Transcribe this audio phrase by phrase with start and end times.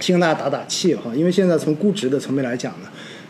[0.00, 2.88] 先跟大家打打气哈，因为现在从估值的层面来讲呢，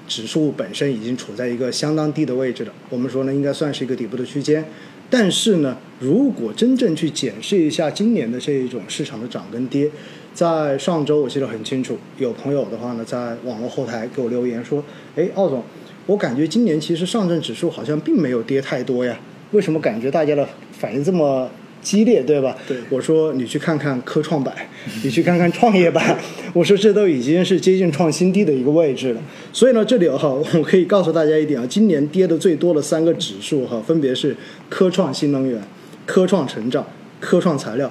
[0.09, 2.73] 指数本身已经处在一个相当低的位置了。
[2.91, 4.65] 我们说呢，应该算是一个底部的区间。
[5.09, 9.89] 但是呢，如果真正去检视一下今年的这一种市场的涨跟跌，
[10.35, 14.83] 在上周我记得很清楚，有朋友的话呢，在网络后台给我留言说
[15.15, 15.63] ：“哎，奥总，
[16.07, 19.17] 我感觉今年其实上证指数好像并没有跌太多呀，
[19.53, 21.49] 为什么感觉大家的反应这么？”
[21.83, 22.57] 激烈对吧？
[22.67, 24.55] 对，我说你去看看科创板，
[25.05, 26.19] 你去看看创业板，
[26.53, 29.21] 我说这都已经是接近创新低的一个位置了。
[29.53, 34.37] 所以呢，这里哈，我可以告诉大家一点啊，今年跌的最多的三个指数哈，分别是
[34.69, 35.63] 科创新能源、
[36.05, 36.85] 科创成长、
[37.21, 37.91] 科创材料，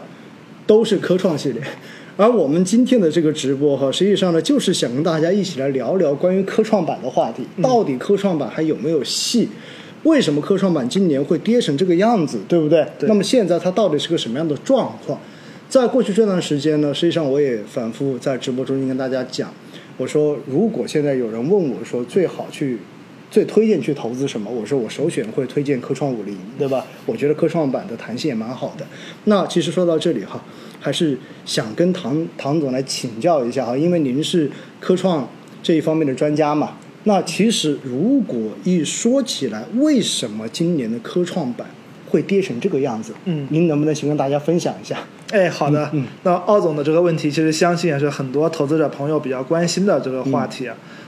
[0.67, 1.61] 都是科创系列。
[2.17, 9.49] 而我们今天的这个直播哈，实际上呢，就是想跟大家一起来聊聊关于科创板的话题，到底科创板还有没有戏？
[10.05, 12.87] 为什么科创板今年会跌成这个样子，对不对？
[12.97, 13.09] 对。
[13.09, 15.19] 那么现在它到底是个什么样的状况？
[15.67, 19.51] 在过去这段时间呢，实际上我也反复在直播中跟大家讲，
[19.97, 22.77] 我说如果现在有人问我说最好去、
[23.31, 26.85] 最推荐去投资什么，我说我首选会推荐科创五零，对吧？
[27.07, 28.85] 我觉得科创板的弹性也蛮好的。
[29.23, 30.39] 那其实说到这里哈，
[30.79, 35.27] 还是想跟唐唐总来请教一下哈，因为您是科创
[35.63, 36.77] 这一方面的专家嘛。
[37.05, 41.67] 那其实，如果一说起来，为什么今年的科创板
[42.09, 43.13] 会跌成这个样子？
[43.25, 44.97] 嗯，您能不能先跟大家分享一下？
[45.31, 45.89] 哎，好的。
[45.93, 50.67] 嗯，那奥总的这个问题，其实相信也是很多投资者朋友比较关心的这个话题。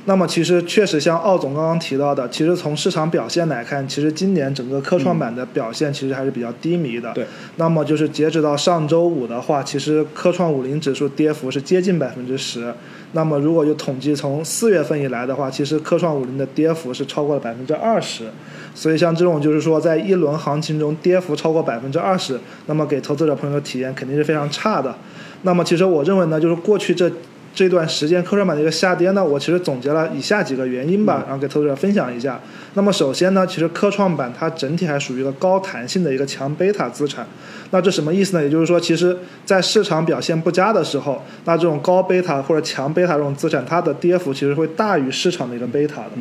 [0.09, 7.11] 那么，其实确实像奥总刚刚提到的，其实从市场表现来看，其实今年整个科创板的表现其实还是比较低迷的。
[7.13, 7.25] 对。
[7.57, 12.73] 那么就是截止到上周五的话，其实科创五零指数跌幅是接近百分之十。
[13.11, 18.29] 那么如果就统计从四月份以来的话，其实科创五零的跌幅是超过了百分之二十。
[18.73, 24.95] 所以像这种就是说，在一轮行情中跌幅超过百分之二十，那么给投资者朋友的体验肯定是非常差的。
[25.41, 27.11] 那么其实我认为呢，就是过去这。
[27.57, 32.39] 这段时间科创板的一个下跌呢，我其实总结了以下几个原因吧，然后给投资者分享一下。
[32.75, 37.25] 那么首先呢，其实科创板它整体还属于一个高弹性的一个强贝塔资产。
[37.71, 38.43] 那这什么意思呢？
[38.43, 46.11] 也就是说，其实在市场表现不佳的时候，那这种高贝塔或者强贝塔这种资产，它的跌幅其实会大于市场的一个贝塔的。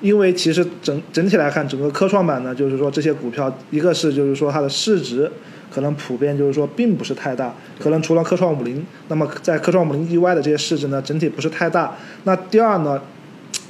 [0.00, 5.28] 因为其实整整体来看，整个科创板呢，就是说这些股票，一个是就是说它的市值。
[5.70, 11.96] 可能普遍就是说并不是太大，可能除了科创五零，那么在科创五零以外的这些市值呢，整体不是太大。
[12.24, 13.00] 那第二呢，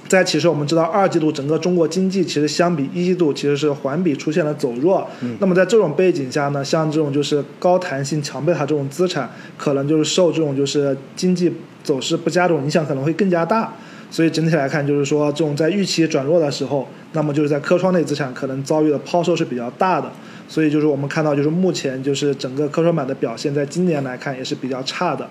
[0.09, 5.07] 在其实我们知道二季度整个中国经济其实相比一季度其实是环比出现了走弱。
[5.39, 13.73] 那么在这种背景下呢，像这种就是高弹性强贝塔这种资产，可能就是受这种就是经济走势不佳这种影响可能会更加大。
[14.11, 20.11] 所以整体来看，就是说这种在预期转弱的时候，那么就是在科创类资产可能遭遇的抛售是比较大的。
[20.49, 25.29] 所以就是我们看到，就是目前就是整个科创板的表现，在今年来看也是比较差的。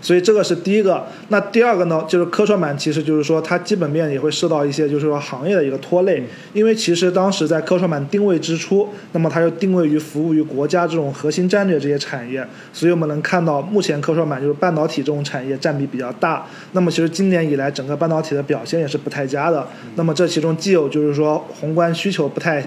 [0.00, 1.06] 所以这个是第一个。
[1.30, 6.22] 那第二个呢，就是科创板其实就是说它基本面也会受到一些就是说行业的一个拖累。
[6.52, 12.46] 因为其实当时在科创板定位之初，那么它就定位于服务于国家这种核心战略这些产业。
[12.70, 16.46] 所以我们能看到，目前科创板就是半导体这种产业占比比较大。
[16.72, 19.66] 那么其实今年以来，整个半导体的表现也是不太佳的。
[19.96, 22.62] 那么这其中既有就是说宏观需求不太。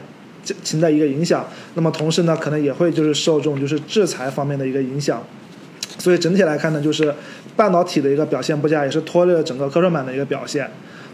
[0.64, 5.24] 情的一个影响，那么同时呢，可能也会就是受这种就是制裁方面的一个影响，
[5.98, 7.14] 所以整体来看呢，就是
[7.56, 10.70] 半导体的一个表现不佳，也是拖累了整个科创板的一个表现。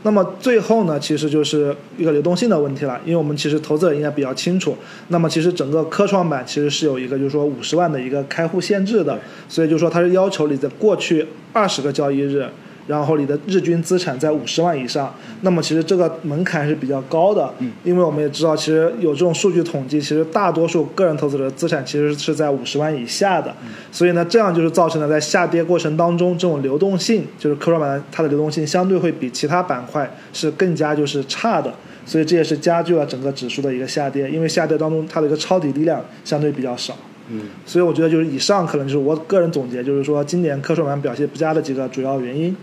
[0.05, 4.77] 那么最后呢，其实就是一个流动性的问题了，因为我们其实投资者应该比较清楚，
[5.07, 9.17] 那么其实整个科创板其实是有一个就是说五十万的一个开户限制的，
[9.47, 12.45] 所以就说它是要求你在过去二十个交易日。
[12.85, 23.53] 然后你的日均资产在五十万以上，那么其实这个门槛是比较高的，因为我们也知道，其实有这种数据统计，其实大多数个人投资者的资产其实是在五十万以下的，
[23.91, 31.73] 所以呢，这样就是造成了在下跌过程当中，这种流动性，就是科创板它的流动性相对会比其他板块是更加就是差的，
[32.05, 36.93] 所以这也是加剧了整个指数的一个下跌，因为下跌当中它的一个抄底力量相对比较少。
[37.29, 42.55] 嗯，所以我觉得就是以上可能就是我个人总结，就是说今年科创板表现不佳的几个主要原因。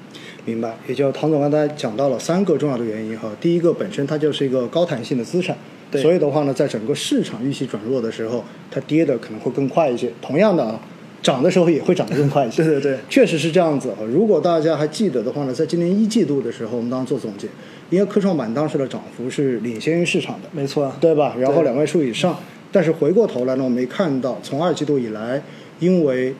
[0.46, 3.30] 明白，也就唐总刚才讲到了三个重要的原因哈。
[3.40, 5.54] 第一个，本身它就是一个高弹性的资产，
[5.92, 10.10] 所以的话呢，在整个市场预期转弱的时候，它跌的可能会更快一些。
[10.22, 10.80] 同样的啊，
[11.22, 12.64] 涨的时候也会涨得更快一些。
[12.64, 13.98] 对对对，确实是这样子啊。
[14.10, 17.46] 如果大家还记得的话呢，在今年一季度的时候，我们当时做总结，
[17.90, 21.36] 因为科创板当时的涨幅是领先于市场的，没错，对吧？
[21.38, 22.40] 然后两位数以上，
[22.72, 25.42] 但是回过头来呢，我们看到从二季度以来，
[25.78, 26.34] 因为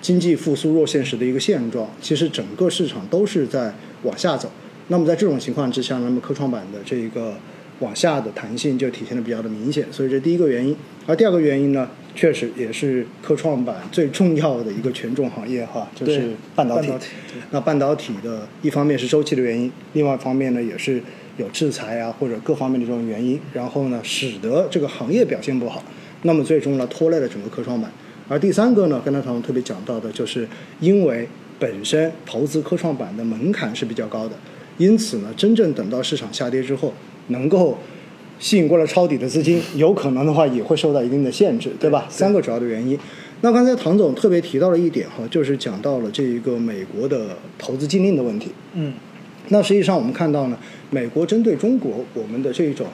[0.00, 4.50] 经济复苏弱现实的一个现状，其实整个市场都是在往下走。
[4.88, 7.34] 那么在这种情况之下，那么科创板的这一个
[7.78, 10.76] 往下的弹性就体现的比较的明显，所以这第一个原因。
[11.06, 16.88] 而第二个原因呢，确实也是科创板最重要的一个权重行业哈，就是半导体。
[16.88, 17.08] 半导体
[17.50, 21.02] 那半导体的一方面是周期的原因，另外一方面呢也是
[21.36, 25.82] 有制裁啊或者各方面的这种原因，然后呢使得这个行业表现不好，
[26.22, 27.90] 那么最终呢拖累了整个科创板。
[28.28, 30.48] 而第三个呢，刚才唐总特别讲到的，就是
[30.80, 34.34] 因为本身投资科创板的门槛是比较高的，
[34.78, 36.94] 因此呢，真正等到市场下跌之后，
[37.28, 37.76] 能够
[38.38, 42.06] 吸引过来抄底的资金，有可能的话也会受到一定的限制，对吧？
[42.08, 42.98] 对三个主要的原因。
[43.42, 48.52] 那刚才唐总特别提到了一点哈，就是讲到了这一个美国的投资禁令的问题。
[48.74, 48.94] 嗯，
[49.48, 50.58] 那实际上我们看到呢，
[50.90, 52.86] 美国针对中国我们的这种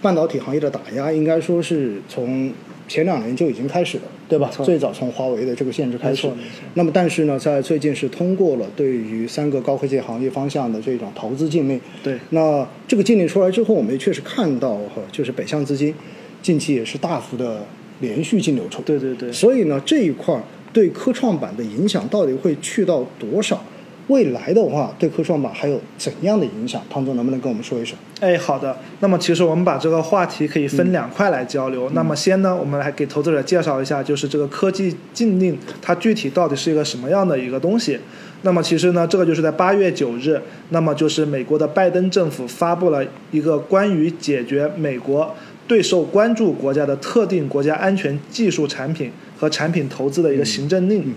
[0.00, 2.52] 半导体行业的打压，应该说是从
[2.88, 4.48] 前两年就已经开始了，对吧？
[4.52, 6.28] 错最早从华为的这个限制开始。
[6.74, 11.80] 那么但是呢，在最近是通过了对于三个高科技行业方向的这种投资禁令。
[12.02, 15.92] 对那这个禁令出来之后，我们也确实看到哈，就是北向资金
[16.40, 17.66] 近期也是大幅的
[18.00, 18.80] 连续净流出。
[18.82, 20.42] 对对对，所以呢，这一块儿
[20.72, 23.64] 对科创板的影响到底会去到多少？
[24.08, 26.80] 未来的话，对科创板还有怎样的影响？
[26.88, 27.98] 汤总能不能跟我们说一说？
[28.20, 28.78] 哎，好的。
[29.00, 31.90] 那么其实我们把这个话题可以分两块来交流。
[31.90, 37.98] 那么先呢，我们来给投资者介绍一下，就是这个科技禁令它具体到底是一个什么样的一个东西。
[38.42, 45.34] 那么其实呢，这个就是在八月九日，那么就是美国的拜登政府发布了一个关于解决美国
[45.66, 51.00] 对受关注国家的特定国家安全技术产品和产品投资的一个行政令。
[51.00, 51.14] 嗯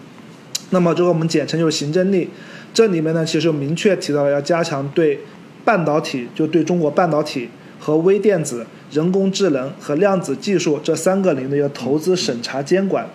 [0.71, 2.29] 那么这个我们简称就是行政令。
[2.73, 5.19] 这里面呢，其实明确提到了要加强对
[5.65, 7.49] 半导体，就对中国半导体
[7.79, 13.05] 和微电子、人工智能和量子技术这三个领域的一个投资审查监管。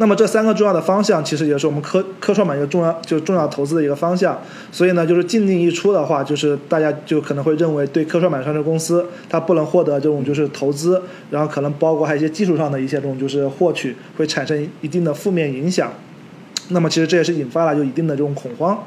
[0.00, 4.40] 那么这三个重要的方向，其实也是我们科科创板一个重要就重要投资的一个方向。
[4.70, 15.92] 所以呢，就是禁令一出的话，就是大家就可能会认为对科创板上市公司它不能获得这种就是投资，然后可能包括还有一些技术上的一些这种就是获取，会产生一定的负面影响。
[16.68, 18.78] 那么其实这也是引发了就一定的这种恐慌。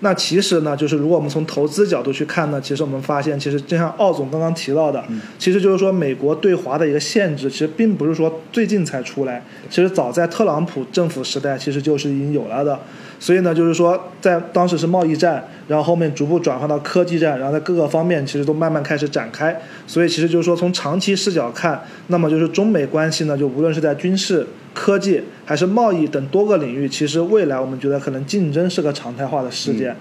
[0.00, 5.02] 那其实呢，就是如果我们从投资角度去看呢，其实我们发现，其实就像奥总刚刚提到的，
[5.38, 12.78] 其实就是说美国对华的一个限制，其实并不是说最近才出来，其实早在特朗普政府时代其实就是已经有了的。
[13.18, 19.58] 所以呢，就是说在当时是贸易战，然后后面逐步转换到科技战，然后在各个方面其实都慢慢开始展开。
[19.86, 24.46] 所以其实就是说从长期视角看，那么就是中美关系呢，就无论是在军事、
[24.78, 29.96] 科技还是贸易等多个领域，其实未来我们觉得可能竞争是个常态化的事件。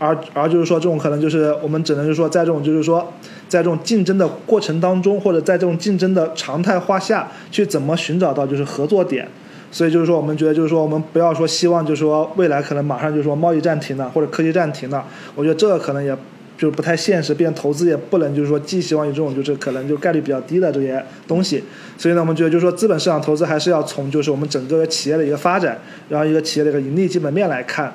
[0.00, 3.12] 而而就是说，这种可能就是我们只能就是说，在这种就是说，
[3.48, 9.28] 在这种竞争的过程当中，或者在这种竞争的常态化下去，怎么寻找到就是合作点。
[9.70, 15.04] 所以就是说，我们觉得就是说，我们不要说希望就是说未来可能马上就是说贸易战停了或者科技战停了，
[15.36, 16.16] 我觉得这个可能也
[16.60, 21.64] 就是不太现实，并且投资也不能就是说寄希望于这种就是可能就概率比较低的这些东西。
[21.96, 25.78] 所以呢，我们觉得就是说资本市场投资还是要从就是我们整个企业的一个发展，
[26.10, 27.90] 然后一个企业的一个盈利基本面来看。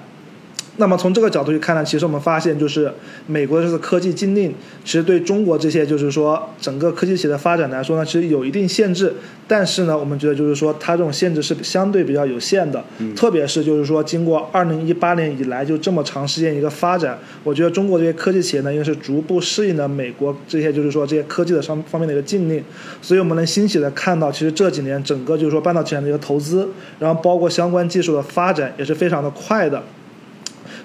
[0.78, 2.92] 那么从这个角度去看呢，其实我们发现就是
[3.28, 9.14] 美国这次科技禁令，其实对中国这些就是说整个科技企业的发展来说呢，其实有一定限制。
[9.48, 12.84] 但是呢，我们觉得就是说它这种限制是相对比较有限的，
[13.16, 22.64] 特别是就是说经过二零一八年以来就这么长时间一个发展，我觉得中国这些科技企业呢，应该是逐步适应了美国这些就是说这些科技的上方面的一个禁令。
[23.04, 26.68] 所以我们能欣喜的看到，其实这几年整个就是说半导体产业的一个投资，
[26.98, 29.84] 然后包括相关技术的发展也是非常的快的。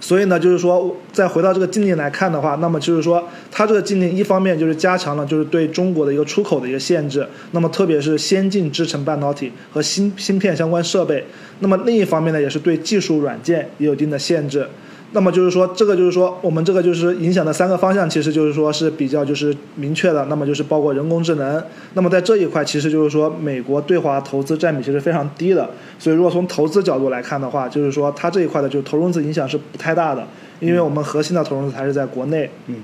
[0.00, 11.24] 所以呢，就是说，再回到这个禁令来看的话，那么就是说，它这个禁令一方面就是加强了就是对中国的一个出口的一个限制，那么特别是先进制程半导体和芯芯片相关设备，
[11.58, 14.66] 那么另一方面呢，也是对技术软件也有一定的限制。
[15.12, 20.24] 那么就是说，这个就是说，我们这个就是影响的三个方向，其实就是说是比较就是明确的。
[20.26, 21.60] 那么就是包括人工智能。
[21.94, 25.68] 那么在这一块，其实就是说，美国对华投资占比其实非常低的。
[25.98, 30.24] 所以如果从投资角度来看的话，就是说它这一块的就投融资影响是不太大的，
[30.60, 32.48] 因为我们核心的投融资还是在国内。
[32.68, 32.76] 嗯。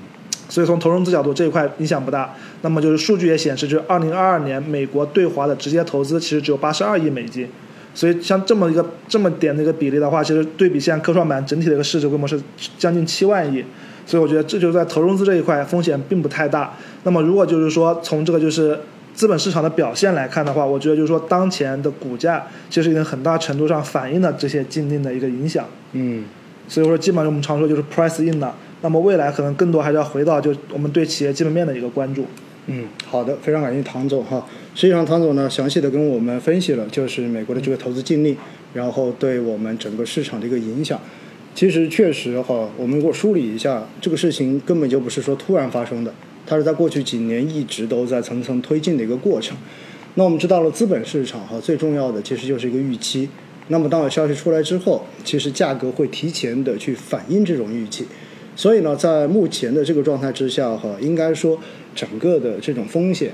[0.48, 2.34] 所以从投融资角度这一块影响不大。
[2.62, 7.48] 那么就是数据也显示，就是二零二二年美国对华的直接投资其实只有八十二亿美金。
[7.96, 12.38] 所以像这么一个这么点的一个比例的话，其实对比现在科创板整体的一个市值规模是
[12.76, 13.64] 将近七万亿，
[14.04, 16.74] 所以我觉得这就是在投融资这一块风险并不太大。
[17.04, 18.78] 那么如果就是说从这个就是
[19.14, 25.64] 资本市场的表现来看的话，我觉得就是说当前的股价其实已经很大程度上反映了这些禁令的一个影响。
[25.92, 26.22] 嗯，
[26.68, 28.54] 所以说基本上我们常说就是 price in 了。
[28.82, 32.26] 那么未来可能更多还是要回到就我们对企业基本面的一个关注。
[32.66, 34.44] 嗯，好的，非常感谢唐总哈。
[34.74, 38.36] 实际上，唐总呢详细的跟我们分析了，就是美国的这个投资禁令，
[38.74, 41.00] 然后对我们整个市场的一个影响。
[41.54, 46.12] 其实确实哈，我们如果梳理一下，这个事情根本就不是说突然发生的，
[46.44, 49.56] 它是在过去几年一直都在层层推进的一个过程。
[50.16, 53.28] 那我们知道了资本市场哈，最重要的其实就是一个预期。
[53.68, 58.04] 那么当有消息出来之后，其实价格会提前的去反映这种预期。
[58.56, 61.60] 所以呢，在目前的这个状态之下哈，应该说
[61.94, 63.30] 整个的这种风险，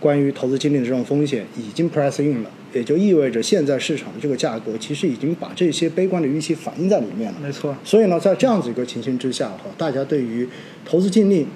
[0.00, 7.38] 关于投资经历的这种风险已经 press in 了，也就意味着现在市场的这个价格其实已经把这些悲观的预期反映在里面了。
[7.40, 10.48] 没错，所以呢，在这样子一个情形之下哈，大家对于
[10.84, 11.46] 投资禁令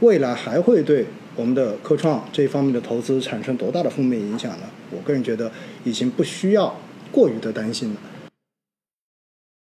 [0.00, 1.04] 未来还会对
[1.36, 4.64] 我们的科创这一方面的投资产生多大的负面影响呢？
[4.90, 5.52] 我个人觉得
[5.84, 6.74] 已经不需要
[7.12, 7.96] 过于的担心了。